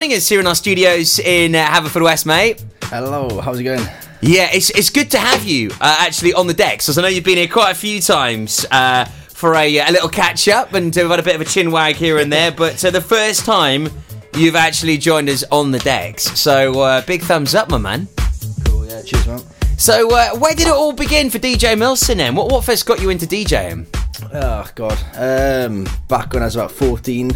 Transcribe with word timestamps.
us 0.00 0.28
here 0.28 0.38
in 0.38 0.46
our 0.46 0.54
studios 0.54 1.18
in 1.18 1.56
uh, 1.56 1.66
Haverfordwest, 1.66 2.24
mate. 2.24 2.64
Hello, 2.84 3.40
how's 3.40 3.58
it 3.58 3.64
going? 3.64 3.84
Yeah, 4.20 4.48
it's 4.52 4.70
it's 4.70 4.90
good 4.90 5.10
to 5.10 5.18
have 5.18 5.44
you 5.44 5.70
uh, 5.80 5.96
actually 5.98 6.32
on 6.34 6.46
the 6.46 6.54
decks, 6.54 6.88
as 6.88 6.98
I 6.98 7.02
know 7.02 7.08
you've 7.08 7.24
been 7.24 7.36
here 7.36 7.48
quite 7.48 7.72
a 7.72 7.74
few 7.74 8.00
times 8.00 8.64
uh, 8.70 9.06
for 9.06 9.56
a, 9.56 9.78
a 9.78 9.90
little 9.90 10.08
catch 10.08 10.46
up, 10.46 10.72
and 10.72 10.94
we've 10.94 11.08
had 11.08 11.18
a 11.18 11.22
bit 11.24 11.34
of 11.34 11.40
a 11.40 11.44
chin 11.44 11.72
wag 11.72 11.96
here 11.96 12.18
and 12.18 12.32
there. 12.32 12.52
But 12.52 12.84
uh, 12.84 12.92
the 12.92 13.00
first 13.00 13.44
time 13.44 13.88
you've 14.36 14.54
actually 14.54 14.98
joined 14.98 15.28
us 15.28 15.42
on 15.50 15.72
the 15.72 15.80
decks, 15.80 16.22
so 16.38 16.80
uh, 16.80 17.00
big 17.02 17.22
thumbs 17.22 17.56
up, 17.56 17.68
my 17.68 17.78
man. 17.78 18.06
Cool, 18.66 18.86
yeah, 18.86 19.02
cheers, 19.02 19.26
man. 19.26 19.40
So 19.78 20.14
uh, 20.14 20.36
where 20.36 20.54
did 20.54 20.68
it 20.68 20.74
all 20.74 20.92
begin 20.92 21.28
for 21.28 21.40
DJ 21.40 21.74
MilsoM? 21.76 22.18
Then, 22.18 22.36
what 22.36 22.52
what 22.52 22.64
first 22.64 22.86
got 22.86 23.02
you 23.02 23.10
into 23.10 23.26
DJing? 23.26 23.86
Oh 24.32 24.64
god, 24.76 24.98
um, 25.16 25.88
back 26.06 26.32
when 26.32 26.44
I 26.44 26.46
was 26.46 26.54
about 26.54 26.70
fourteen, 26.70 27.32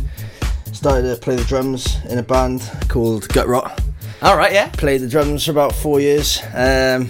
started 0.82 1.08
to 1.08 1.16
play 1.16 1.36
the 1.36 1.44
drums 1.44 2.04
in 2.06 2.18
a 2.18 2.22
band 2.24 2.68
called 2.88 3.28
Gut 3.28 3.46
Rot. 3.46 3.80
All 4.20 4.36
right, 4.36 4.52
yeah. 4.52 4.68
Played 4.70 5.02
the 5.02 5.08
drums 5.08 5.44
for 5.44 5.52
about 5.52 5.72
four 5.72 6.00
years. 6.00 6.40
Um, 6.57 7.08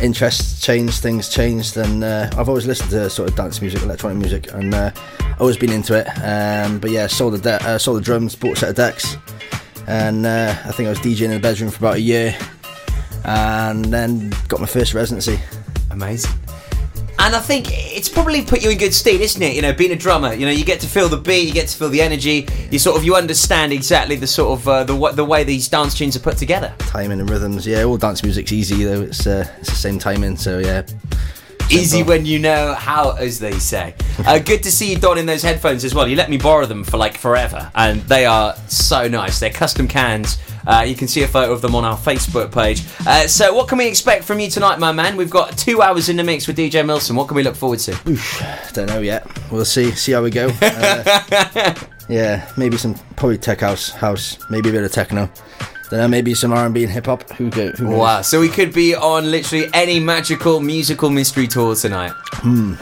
interests 0.00 0.62
changed, 0.62 1.02
things 1.02 1.28
changed, 1.28 1.76
and 1.76 2.02
uh, 2.02 2.30
I've 2.38 2.48
always 2.48 2.66
listened 2.66 2.88
to 2.92 3.10
sort 3.10 3.28
of 3.28 3.36
dance 3.36 3.60
music, 3.60 3.82
electronic 3.82 4.16
music, 4.16 4.50
and 4.54 4.72
uh, 4.72 4.92
always 5.38 5.58
been 5.58 5.72
into 5.72 5.92
it. 5.92 6.08
Um, 6.24 6.78
but 6.78 6.90
yeah, 6.90 7.06
sold 7.06 7.34
the 7.34 7.38
de- 7.38 7.68
uh, 7.68 7.76
sold 7.76 7.98
the 7.98 8.02
drums, 8.02 8.34
bought 8.34 8.54
a 8.54 8.56
set 8.56 8.70
of 8.70 8.76
decks, 8.76 9.18
and 9.86 10.24
uh, 10.24 10.56
I 10.64 10.72
think 10.72 10.86
I 10.86 10.90
was 10.90 11.00
DJing 11.00 11.24
in 11.24 11.30
the 11.32 11.40
bedroom 11.40 11.70
for 11.70 11.76
about 11.80 11.96
a 11.96 12.00
year, 12.00 12.34
and 13.26 13.84
then 13.84 14.32
got 14.48 14.60
my 14.60 14.66
first 14.66 14.94
residency. 14.94 15.38
Amazing. 15.90 16.32
And 17.18 17.34
I 17.34 17.40
think 17.40 17.68
it's 17.70 18.08
probably 18.08 18.44
put 18.44 18.62
you 18.62 18.70
in 18.70 18.78
good 18.78 18.92
stead, 18.92 19.20
isn't 19.20 19.40
it? 19.42 19.54
You 19.54 19.62
know, 19.62 19.72
being 19.72 19.92
a 19.92 19.96
drummer, 19.96 20.34
you 20.34 20.44
know, 20.44 20.52
you 20.52 20.64
get 20.64 20.80
to 20.80 20.86
feel 20.86 21.08
the 21.08 21.16
beat, 21.16 21.46
you 21.46 21.54
get 21.54 21.68
to 21.68 21.76
feel 21.76 21.88
the 21.88 22.02
energy. 22.02 22.46
You 22.70 22.78
sort 22.78 22.96
of 22.96 23.04
you 23.04 23.14
understand 23.14 23.72
exactly 23.72 24.16
the 24.16 24.26
sort 24.26 24.58
of 24.58 24.68
uh, 24.68 24.84
the 24.84 25.12
the 25.12 25.24
way 25.24 25.44
these 25.44 25.68
dance 25.68 25.94
tunes 25.94 26.16
are 26.16 26.20
put 26.20 26.36
together. 26.36 26.74
timing 26.78 27.20
and 27.20 27.30
rhythms. 27.30 27.66
Yeah, 27.66 27.84
all 27.84 27.96
dance 27.96 28.22
music's 28.22 28.52
easy 28.52 28.84
though. 28.84 29.02
It's 29.02 29.26
uh, 29.26 29.46
it's 29.60 29.70
the 29.70 29.76
same 29.76 29.98
timing. 29.98 30.36
So 30.36 30.58
yeah, 30.58 30.82
Easy 31.70 32.02
when 32.02 32.26
you 32.26 32.38
know 32.38 32.74
how, 32.74 33.12
as 33.12 33.38
they 33.38 33.58
say. 33.58 33.94
Uh, 34.18 34.38
good 34.44 34.62
to 34.62 34.70
see 34.70 34.90
you 34.92 34.98
donning 34.98 35.26
those 35.26 35.42
headphones 35.42 35.84
as 35.84 35.94
well. 35.94 36.06
You 36.06 36.16
let 36.16 36.30
me 36.30 36.36
borrow 36.36 36.66
them 36.66 36.84
for 36.84 36.96
like 36.96 37.16
forever, 37.16 37.70
and 37.74 38.00
they 38.02 38.26
are 38.26 38.54
so 38.68 39.08
nice. 39.08 39.40
They're 39.40 39.50
custom 39.50 39.88
cans. 39.88 40.38
Uh, 40.66 40.84
you 40.86 40.94
can 40.94 41.08
see 41.08 41.22
a 41.22 41.28
photo 41.28 41.52
of 41.52 41.60
them 41.60 41.74
on 41.74 41.84
our 41.84 41.96
Facebook 41.96 42.52
page. 42.52 42.82
Uh, 43.06 43.26
so, 43.26 43.52
what 43.54 43.68
can 43.68 43.78
we 43.78 43.86
expect 43.86 44.24
from 44.24 44.40
you 44.40 44.48
tonight, 44.48 44.78
my 44.78 44.92
man? 44.92 45.16
We've 45.16 45.30
got 45.30 45.56
two 45.58 45.82
hours 45.82 46.08
in 46.08 46.16
the 46.16 46.24
mix 46.24 46.46
with 46.46 46.56
DJ 46.56 46.84
MilsoM. 46.84 47.16
What 47.16 47.28
can 47.28 47.36
we 47.36 47.42
look 47.42 47.56
forward 47.56 47.80
to? 47.80 47.92
don't 48.72 48.86
know 48.86 49.00
yet. 49.00 49.26
We'll 49.50 49.64
see 49.64 49.90
see 49.92 50.12
how 50.12 50.22
we 50.22 50.30
go. 50.30 50.50
Uh, 50.62 51.74
yeah, 52.08 52.50
maybe 52.56 52.76
some 52.76 52.94
probably 53.16 53.38
tech 53.38 53.60
house, 53.60 53.90
house, 53.90 54.38
maybe 54.50 54.70
a 54.70 54.72
bit 54.72 54.84
of 54.84 54.92
techno. 54.92 55.30
Don't 55.94 56.00
know, 56.00 56.08
maybe 56.08 56.34
some 56.34 56.52
R 56.52 56.64
and 56.64 56.74
B 56.74 56.82
and 56.82 56.90
hip 56.90 57.06
hop. 57.06 57.30
Who 57.34 57.50
go? 57.50 57.70
Who? 57.70 57.86
Wow. 57.86 58.22
So 58.22 58.40
we 58.40 58.48
could 58.48 58.72
be 58.72 58.96
on 58.96 59.30
literally 59.30 59.70
any 59.72 60.00
magical 60.00 60.58
musical 60.58 61.08
mystery 61.08 61.46
tour 61.46 61.76
tonight. 61.76 62.12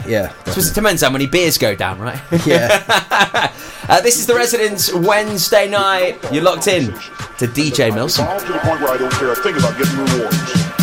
Yeah, 0.07 0.33
Suppose 0.45 0.71
it 0.71 0.73
depends 0.73 1.03
how 1.03 1.11
many 1.11 1.27
beers 1.27 1.59
go 1.59 1.75
down, 1.75 1.99
right? 1.99 2.19
yeah. 2.47 2.83
uh, 3.87 4.01
this 4.01 4.17
is 4.17 4.25
the 4.25 4.33
Residents 4.33 4.91
Wednesday 4.91 5.69
night. 5.69 6.17
You're 6.31 6.43
locked 6.43 6.67
in 6.67 6.87
to 6.87 7.45
DJ 7.45 7.91
MilsoM. 7.91 8.25
All 8.25 8.39
to 8.39 8.51
the 8.51 8.57
point 8.57 8.81
where 8.81 8.93
I 8.93 8.97
don't 8.97 9.13
care 9.13 9.31
a 9.31 9.35
thing 9.35 9.57
about 9.57 9.77
getting 9.77 9.95
rewards. 9.95 10.82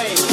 away. 0.00 0.29